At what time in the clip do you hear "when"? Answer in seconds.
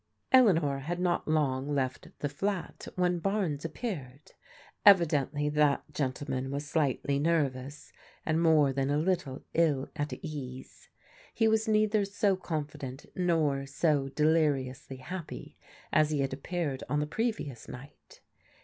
2.95-3.19